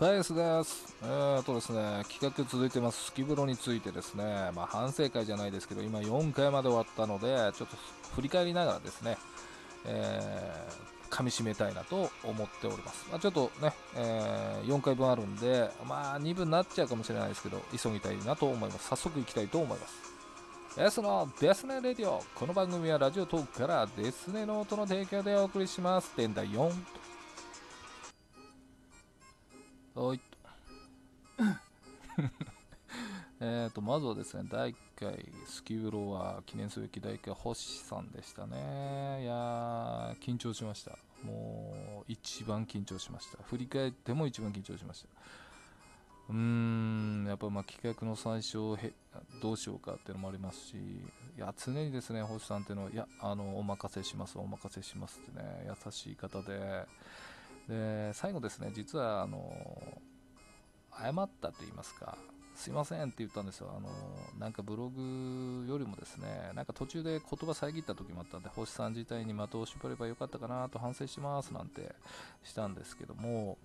[0.00, 0.96] ファイスです。
[1.02, 3.04] えーとですね、企画続いてます。
[3.04, 7.76] スキブロについてですね、まあ反省会じゃないですけど、今4回まで終わったので、ちょっと
[8.14, 9.18] 振り返りながらですね、
[9.84, 13.06] えー、噛み締めたいなと思っております。
[13.10, 18.88] まあ、ちょっとね、えー、4回分あるんで、まあ2分になっちゃうかもしれないですけど、急ぎたいなと思います。
[18.88, 19.94] 早速行きたいと思います。
[20.78, 22.24] S のデスネレディオ。
[22.34, 26.10] この番組はラジオトークからデスネノートの提供でお送りします。
[26.16, 26.72] 現代4。
[29.94, 30.20] はい。
[33.40, 39.22] えっと、まずはですね、第1回、スキューロは記念すべき第1回、星さんでしたね。
[39.22, 40.96] いやー、緊張しました。
[41.24, 43.42] もう、一番緊張しました。
[43.42, 45.08] 振り返っても一番緊張しました。
[46.28, 48.92] うーん、やっぱまあ企画の最初へ、
[49.42, 51.00] どうしようかっていうのもありますし、い
[51.36, 56.86] や、常にですね、星さんっていうのは、いや、あの、お任せします、お任せしますってね、優しい方で、
[57.68, 59.40] で最後ですね実はあの
[60.98, 62.16] 謝ったと言いますか
[62.54, 63.72] すいませんって言ったんですよ。
[63.74, 63.88] あの
[64.38, 71.94] なんかブログよりもですねなんか途中で言葉遮った時もあったんで星さん自体に的を絞ればよかったかなと反省しますなんて
[72.42, 73.56] したんですけども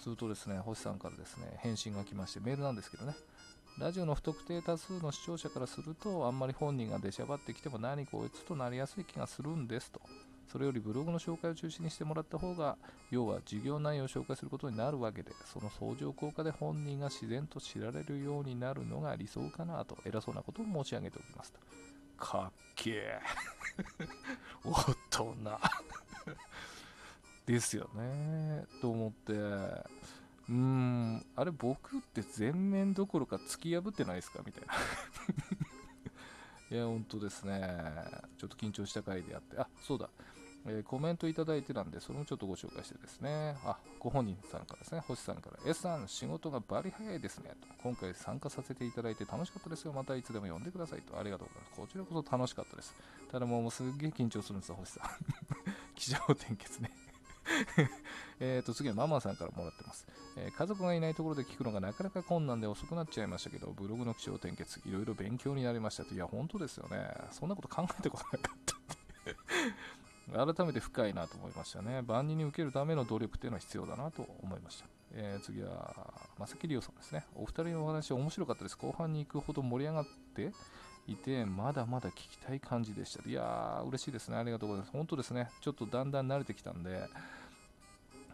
[0.00, 3.14] するとですね星さんからですね返信が来ましてメールなんですけどね。
[3.78, 10.00] ラジオの不特定多数の視聴者からするとあんまり本人が出しゃばってきても何かこいつとなりやすい気がするんですと。
[10.52, 12.76] それよりブログの紹介を中心にしてもらった方が
[13.10, 21.52] 要は事業内容を紹介することになるわけでその相乗効果で本人が自然と知られるようになるのが理想かなと偉そうなことを申し上げておきます。
[21.52, 21.58] と
[22.18, 23.20] かっけえ
[24.62, 24.72] 大
[25.10, 25.34] 人
[27.46, 28.64] ですよね。
[28.80, 29.32] と思って。
[29.32, 31.26] うーん。
[31.34, 34.42] あれ僕って全面どころか突き破ってないですか？
[34.44, 34.74] みたいな。
[36.70, 37.60] いや、本当ですね。
[38.38, 40.08] ちょっと緊張した回であって、あ、そうだ。
[40.66, 43.56] えー、コメントいただいてたんで、それもちょっとご紹介してですね。
[43.64, 47.50] あ、ご本人さんからですね、星さんから、S さん、仕事がバリ早いですね。
[47.60, 49.92] と今回参加させていただいて楽しかったですよ。
[49.92, 51.18] またいつでも呼んでくださいと。
[51.18, 51.80] ありがとうございます。
[51.80, 52.94] こちらこそ楽しかったです。
[53.30, 55.02] ただもうすっげえ緊張するんですよ、星さん。
[55.94, 56.90] 気象転結ね
[58.40, 60.06] えっと次はママさんからもらってます、
[60.36, 66.14] えー、家族がいないところで聞くのがなかなか困難で遅くなっちゃいましたけど、ブログの気象転結、いろいろ勉強になりましたと。
[66.14, 67.12] いや、本当ですよね。
[67.30, 68.76] そんなこと考えたこなかった
[70.30, 72.02] 改めて深いなと思いましたね。
[72.02, 74.86] 万人に受けるための努力っていうのは必要だなと思いました。
[75.14, 75.94] えー、次は、
[76.38, 77.26] 正木里夫さんですね。
[77.34, 78.76] お二人のお話面白かったです。
[78.76, 80.52] 後半に行くほど盛り上がって
[81.06, 83.28] いて、まだまだ聞きたい感じでした。
[83.28, 84.36] いやー、嬉しいですね。
[84.36, 84.92] ありがとうございます。
[84.92, 85.50] 本当ですね。
[85.60, 87.08] ちょっとだんだん慣れてきたんで、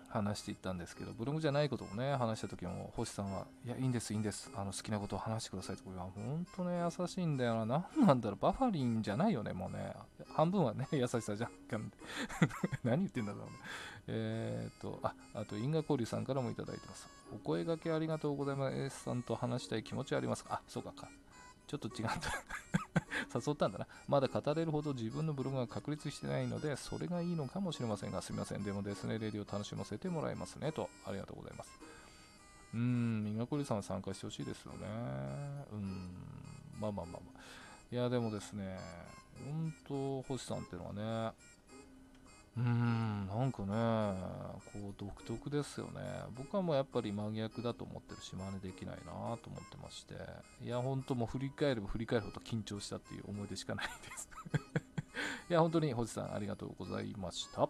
[0.08, 9.94] 話していったんですけど、ブログじゃないことをね、話した時も、星さんは、いや、いいんです、いいんです、あの好きなことを話してくださいとか、いや、ほんとね、優しいんだよな、何なんだろう、バファリンじゃないよね、もうね、
[10.34, 11.50] 半分はね、優しさじゃん。
[12.84, 13.52] 何言ってんだろうね。
[14.08, 17.08] えー、っと、あ、あと、因果交流さんからもいただいてます。
[17.32, 18.76] お声がけありがとうございます。
[18.76, 20.54] S さんと話したい気持ちはありますか？
[20.54, 21.08] あ、そうかか。
[21.66, 22.14] ちょっと違った
[23.34, 23.86] 誘ったんだな。
[24.06, 28.62] まだ語れるほど自分のブログが確立してないので、それがいいのかもしれませんが、すみません。
[28.62, 30.72] でもですね、レディを楽しませてもらいますね。
[30.72, 31.70] と、ありがとうございます。
[32.74, 34.78] うーん、みがこりさん参加してほしいですよね。
[35.72, 36.10] うん、
[36.80, 37.38] まあまあまあまあ。
[37.90, 38.78] いや、でもですね、
[39.44, 41.32] 本当、星さんっていうのはね、
[42.58, 43.68] うん、なんかね、
[44.72, 46.00] こう独特ですよね。
[46.36, 50.14] 僕はもうやっぱり真逆だと思ってるし、真似できないなと思ってまして、
[50.64, 54.28] いや、本当もう振り返れば振り返るほど緊張したっていう思い出しかないです
[55.48, 57.60] いや、本当に星さんありがとうございました。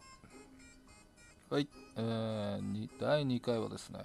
[1.51, 4.01] はい、えー、第2回はですね、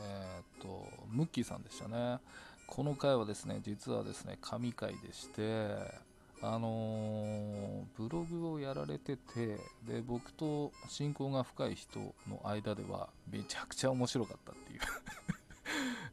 [0.00, 2.18] え、っと、ムッキーさんでしたね。
[2.66, 6.09] この回はですね、実はですね、神回でして、
[6.42, 14.80] あの、ブログをやられててで僕と親交が深い人の間ではめちゃくちゃ面白かったっていう。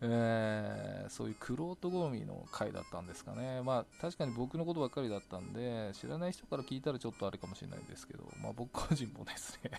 [0.02, 3.62] えー、そういうクロート好みの回だったんですかね。
[3.64, 9.72] まあ確かに僕のことばっかりだったんで知らない人から聞いたらちょっとあれかもしれないんですけど、まあ、僕個人もですね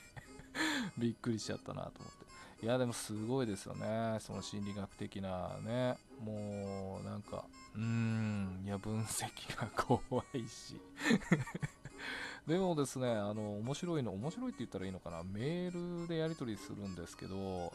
[0.98, 2.66] びっくりしちゃったなと思って。
[2.66, 4.18] いやでもすごいですよね。
[4.20, 7.44] その心理学的なねもうなんか
[7.74, 10.00] うーんいや分析が怖
[10.34, 10.80] いし
[12.46, 17.72] でもですねあの面白いの面白いって言ったらいいのかなメールでやり取りするんですけど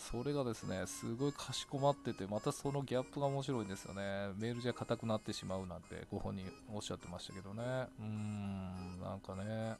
[0.00, 4.00] それがですね、すごいかしこまってて、またそのギャップが面白いんですよね。
[4.38, 7.62] メールじゃ硬くなってしまうなんてご本人おっしゃってましたけどね。
[7.62, 9.76] うーん、なんかね、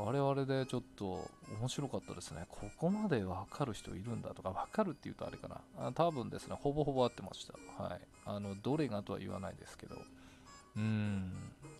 [0.00, 1.28] あれあれでちょっと
[1.60, 2.46] 面白かったですね。
[2.48, 5.92] ここまでわかる人いるんだとか、わかるって言うとあれかな。
[5.92, 7.82] 多分ですね、ほぼほぼ合ってました。
[7.82, 8.00] はい。
[8.24, 11.32] あの、どれがとは言わないですけど、うーん、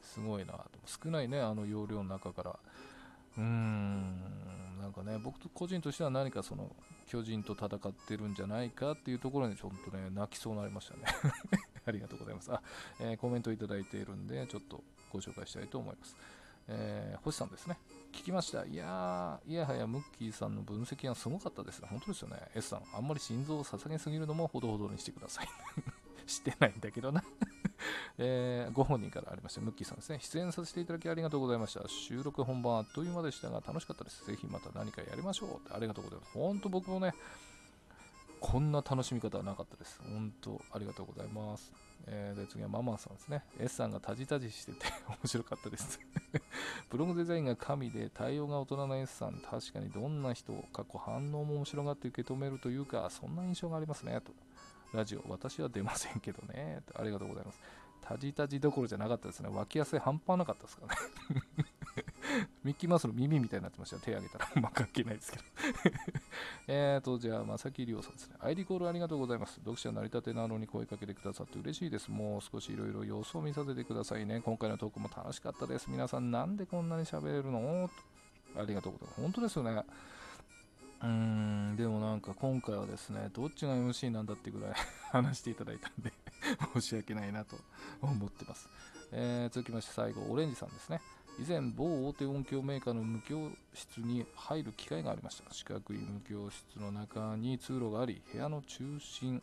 [0.03, 0.69] すごいなと。
[0.87, 2.59] 少ないね、あの容量の中から。
[3.37, 6.75] うーん、なんかね、僕と個人としては何かその
[7.07, 11.03] 巨人と戦ってるんじゃないかっていうところにちょっとね、泣きそうになりましたね。
[11.87, 12.53] ありがとうございます。
[12.53, 12.61] あ、
[13.01, 14.83] えー、コメントいただいているんで、ちょっと
[15.13, 16.17] ご紹介したいと思います。
[16.67, 17.79] えー、星さんですね。
[18.19, 18.65] 聞きました。
[18.67, 21.81] いやー、いやはやムッキーさんの分析がすごかったです。
[21.87, 22.37] 本当ですよね。
[22.57, 25.49] S さん、あんまり心臓を捧げすぎるのもほどほどにしてください。
[26.27, 27.23] してないんだけどな
[28.19, 30.19] えー、ご本人からありました、ムッキーさんですね。
[30.21, 31.89] 出演させていただきありがとうございました。
[31.89, 34.27] 収録本番あっという間でしたが、楽しかったです。
[34.27, 35.57] ぜひまた何かやりましょう。
[35.59, 36.33] ってありがとうございます。
[36.33, 37.15] 本当僕もね、
[38.41, 40.01] こんな楽しみ方はなかったです。
[40.03, 41.73] 本当ありがとうございます。
[42.07, 43.43] えー、で次はママさんですね。
[43.59, 46.01] S さんがタジタジしてて 面白かったです
[46.91, 49.41] ブログデザインが神で対応が大人の S さん。
[49.41, 54.21] 確かにどんな人を、過去反応も面白がって受け止めるというか、そんな印象がありますね。
[54.21, 54.33] と
[54.93, 56.83] ラジオ、私は出ませんけどね。
[56.95, 57.61] ありがとうございます。
[58.01, 59.51] タジタジどころじゃなかったですね。
[59.53, 60.95] 脇汗半端なかったですかね。
[62.65, 63.99] ミッキーマウスの耳みたいになってました。
[63.99, 64.49] 手挙げたら。
[64.63, 65.45] まあ関係ないですけど
[66.71, 68.37] えーと、じゃあ、まさきりおさんですね。
[68.41, 69.55] ID コールありがとうございます。
[69.55, 72.11] 読者成り立てなのに声かけてくださって嬉しいです。
[72.11, 74.43] もう少しいろいろ様子を見させてくださいね。
[74.45, 75.87] 今回のトークも楽しかったです。
[75.89, 77.89] 皆さん、なんでこんなに喋れるの？
[78.55, 79.21] ありがとうございます。
[79.23, 79.83] 本当ですよね。
[81.01, 84.73] うーん、でもなんか今回はですね、どっちが MC なんだってぐらい
[85.11, 86.13] 話していただいたんで
[86.75, 87.57] 申し訳ないなと
[88.03, 88.69] 思ってます。
[89.13, 91.01] えー、続きまして最後、オレンジさんですね。
[91.41, 95.55] 以前、某大手音響メーカーの無教室に入る機会がありました。
[95.55, 99.41] 四角い無教室の中に通路があり、部屋の中心、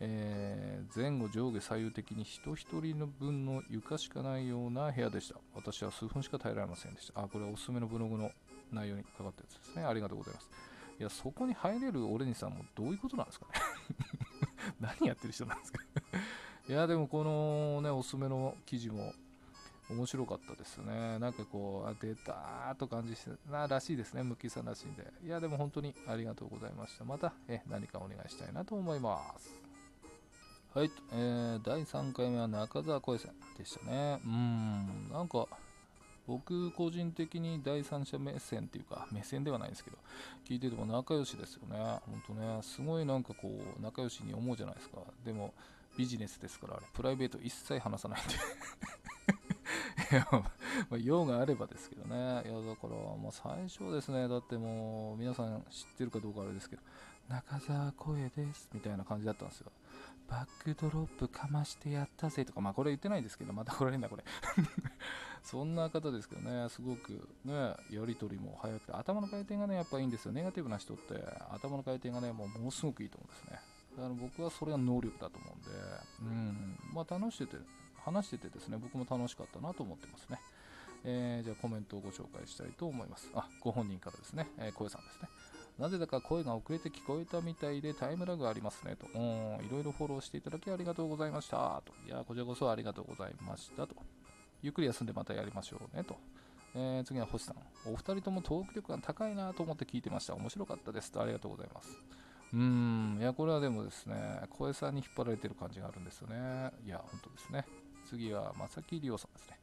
[0.00, 5.38] えー、前後上下左右的に人一人の分の床しかないような部屋でした。
[5.54, 7.20] 私は数分しか耐えられませんでした。
[7.20, 8.30] あ、これはおすすめのブログの
[8.72, 9.84] 内容にかかったやつですね。
[9.84, 10.48] ありがとうございます。
[10.98, 13.52] いや、そこに入れるオレンジさんもどういうことなんですかね
[14.80, 15.82] 何やってる人なんですか
[16.70, 19.12] いや、でもこのね、おすすめの記事も
[19.92, 21.18] 面白かったですね。
[21.18, 24.22] なんかこう、あ出たーと感じして、ならしいですね。
[24.22, 25.06] ムッキーさんらしいんで。
[25.24, 27.04] いや、でも本当にありがとうございました。
[27.04, 29.50] またえ何かお願いしたいなと思います。
[30.74, 34.20] はい、えー、第3回目は中澤声線でしたね。
[34.24, 35.46] うん、なんか、
[36.26, 39.98] 僕個人的に第三者目線っていうか目線ではないですけど
[40.48, 45.52] 聞いてても仲良しですよね本当ねすごいなんかこう仲良しに思うじゃないですかでも
[45.96, 48.34] ビジネスですからあれプライベート一切話さないんで、
[50.90, 52.16] まあ、用があればですけどね。
[52.16, 54.28] いやだからもう最初ですね。
[54.28, 56.82] だってもう皆さん知ってるかどうかあれですけど
[57.28, 58.68] 中澤声です。
[58.72, 59.72] みたいな感じだったんですよ。
[60.28, 64.24] バックドロップかましてやったぜとか、まあこれ言ってないですけど、また来られんだこれ。
[65.44, 70.32] そんな方ですけどね、すごくね、やりとりも早くて、頭の回転がね、やっぱいいんですよ。
[70.32, 71.14] ネガティブな人って、
[71.50, 73.60] 頭の回転がね、もうものすごくいいと思うんですね。
[73.96, 75.68] だから僕はそれは能力だと思うんで、
[76.20, 77.56] うん、まあ楽してて、
[78.04, 80.40] 話しててですね、僕も楽しかったなと思ってますね。
[81.04, 83.30] えー、じゃあコメントをご紹介したいと思います。
[83.34, 85.28] あ、ご本人からですね、えー、小さんですね。
[85.78, 89.06] なぜだか声が遅れて聞こえたみたいでタイムラグありますねと。
[89.14, 91.92] うん、いろいろフォローしていただきありがとうございましたと。
[92.06, 93.96] いや、こちらこそありがとうございましたと。
[94.62, 96.16] ゆっくり休んでまたやりましょうねと。
[96.74, 97.56] えー、次は星さん。
[97.90, 100.34] お二人ともトーク力が高いなと思って聞いてました。
[100.34, 101.20] 面白かったですと。
[101.22, 101.88] ありがとうございます。
[102.52, 106.70] うーん、いや、これはでもですね、声さんに引っ張られてる感じがあるんですよね。
[106.84, 107.66] いや、本当ですね。
[108.12, 109.58] 次は、まさきりおさんですね。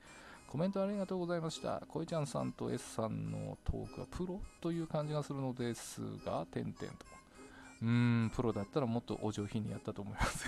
[0.48, 1.84] コメントありがとうございました。
[1.88, 7.06] こいちゃんさんと S さんのトークはプロという感じがするのですが、点々と。
[7.84, 7.88] うー
[8.26, 10.46] ん、プロだったらもっとお上品にやったと思います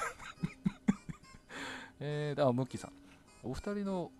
[2.01, 2.91] えー、あ、ムッキーさん。
[3.43, 4.11] お二人の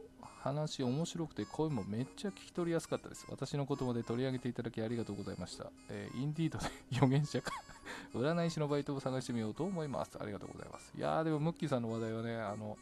[0.41, 3.25] 話面白くて声もめっちゃ聞き取りやすかったです。
[3.31, 5.71] 私の言葉で取り上げていただきありがとうございました。
[5.89, 7.51] えー、インディードで予言者か
[8.13, 10.15] 占い師のバイトを探してみようと思います。
[10.21, 10.93] ありがとうございます。
[10.95, 12.77] いやーでもムッキーさんの話題はね、あの、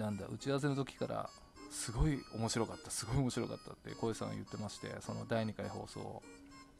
[0.00, 1.30] なんだ打ち合わせの時から
[1.70, 6.22] すごい面白かったすごい面白かったって小さん言ってましてその第2回放送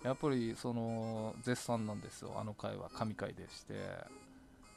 [0.03, 3.75] やっぱりその絶賛なんですよあの回は神回でして。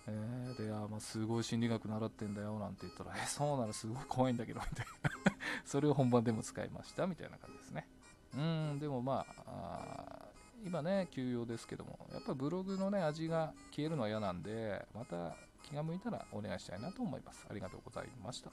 [0.06, 5.12] えー、であまあすごい心理学習ってんだよなんて言ったらえそうならすごい怖いんだけどみたいな。
[5.64, 7.88] それを本番でも使いましたみたいな感じですね。
[8.36, 10.28] うんでもまあ
[10.66, 17.46] 今ね休養ですけどもやっぱブログのね味が消えるのは嫌なんでまた気が向いたらお願いしたいなと思います。
[17.50, 18.52] ありがとうございました。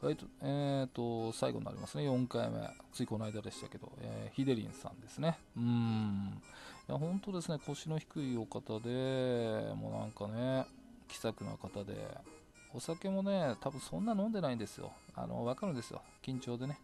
[0.00, 2.04] はいと、えーと、最後になりますね。
[2.04, 2.70] 4回目。
[2.92, 5.38] ついこの間でしたけど、えー、ヒデリンさんですね。
[5.56, 6.40] うん。
[6.88, 7.58] いや、本当ですね。
[7.66, 10.66] 腰の低いお方で、もうなんかね、
[11.08, 11.96] 気さくな方で、
[12.72, 14.92] お酒もね、多分そんな飲んでないんですよ。
[15.16, 16.00] あの、わかるんですよ。
[16.22, 16.78] 緊張でね。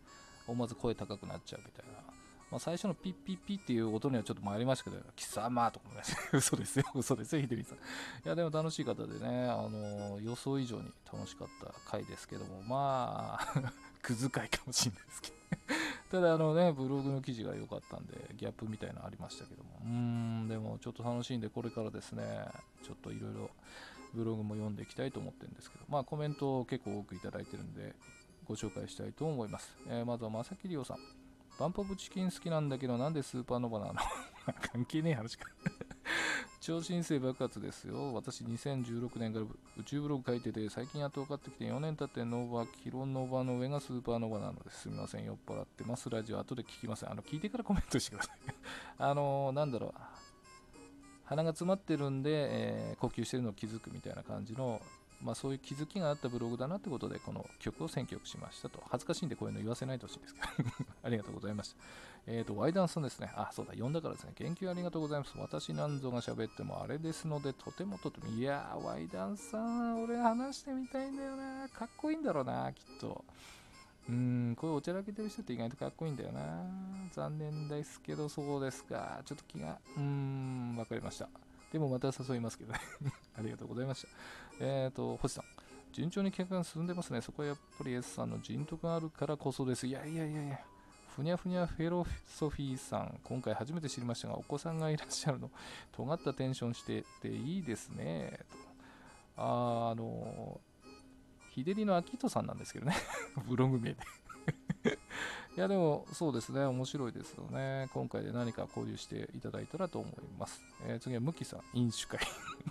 [0.48, 2.13] 思わず声高くなっちゃうみたいな。
[2.54, 7.78] まあ、最初のピッピッピっていう音にはちょっと参りましたけど、貴様とかね、 嘘ですよ、嘘ですよ、ひでみさん。
[7.78, 7.80] い
[8.24, 15.34] や、でも楽しい方でね、あの予想以上に楽しかった回ですけども、まあ、 くず回かもしれないですけど、
[16.12, 19.80] ただあのね、ブログの記事が良かったんで、ギャップみたいなのありましたけども。
[19.82, 22.46] うーん、でもちょっと楽しいんで、これからですね、
[22.84, 23.50] ちょっといろいろ
[24.14, 27.96] ブログも読んでいきたいと思ってるんですけど、まあコメントを結構多くいただいてるんで、
[28.44, 29.74] ご紹介したいと思います。
[29.88, 31.23] えーまずはまさきりおさん。
[31.58, 34.00] バンプオブチキン好きなんだけど、なんでスーパーノヴァなの？
[34.72, 35.46] 関係ねえ話か。
[36.60, 38.14] 超新星爆発ですよ。
[38.14, 39.44] 私2016年から
[39.78, 44.82] 宇宙ブログ書いてて、最近やっと分かってきて4年経ってノーバー、キロノーバーの上がスーパーノーバなのです。
[44.82, 46.08] すみません、酔っ払ってます。
[46.08, 47.12] ラジオ後で聞きません。
[47.12, 48.38] あの、聞いてからコメントしてください。
[48.98, 50.00] あのー、なんだろう。
[51.24, 54.80] 鼻が詰まってるんで、えー呼吸してるのを気づくみたいな感じの、
[55.22, 58.82] まあそういう気づきがあったブログだなってことで、この曲を選曲しましたと。
[58.88, 60.46] 恥ずかしいんでこういうの言わせないでほしいんですけど。
[61.02, 61.76] ありがとうございました。
[62.26, 63.30] えっ、と、ワイダンさんですね。
[63.36, 64.32] あ、そうだ、読んだからですね。
[64.36, 65.32] 言及ありがとうございます。
[65.36, 71.68] 私なんぞが喋ってもあれですので、とてもとても、いやー、ワイダンさん、俺話してみたいんだよな。
[71.68, 73.24] かっこいいんだろうな、きっと。
[74.08, 76.64] うん、こういうおちゃらけてる人って意外とかっこいいんだよな。
[77.12, 79.22] 残念ですけど、そうですか。
[79.24, 81.28] ちょっと気が、うーん、わかりました。
[81.72, 82.80] でもまた誘いますけどね。
[83.36, 84.08] ありがとうございました。
[84.60, 85.44] えっ、と、星さん。
[85.92, 87.20] 順調に結果が進んでますね。
[87.20, 89.86] そこはやっぱり S さんの人徳があるからこそです。
[89.86, 90.58] いやいやいやいや。
[91.14, 95.48] ふにゃふにゃフェロソフィーさん、今回初めて知りましたが、お子さんがいらっしゃるの、
[95.92, 98.40] 尖ったテンションしてていいですね。
[99.36, 100.60] とああの、
[101.50, 102.96] 日照りの秋人さんなんですけどね、
[103.46, 103.98] ブログ名で。
[105.56, 107.88] いや、でも、そうですね、面白いですよね。
[107.94, 110.60] 今回で何か交流していただいたらと思います。
[110.84, 112.26] えー次は、ムキさん、飲酒会。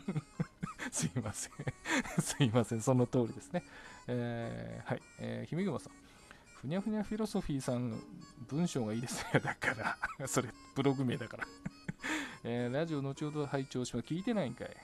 [0.91, 1.51] すいません。
[2.21, 3.63] すいません、その通りですね。
[4.07, 5.93] えーはい、えー、ひめぐまさん。
[6.61, 8.01] ふにゃふにゃフィロソフィーさん、
[8.47, 9.39] 文章がいいですね。
[9.43, 11.47] だから、それ、ブログ名だから。
[12.43, 14.05] えーラジオ後ほど拝聴します。
[14.05, 14.77] 聞いてないんかい。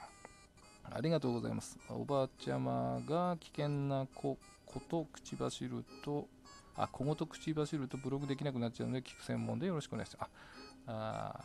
[0.92, 1.78] ありがとうございます。
[1.90, 6.28] おばあちゃまが危険な子こと口走ると、
[6.76, 10.32] あ、小言口走るとブログできなくなっちゃうので、聞く専門でよろしくお願いします。
[10.88, 11.44] ああ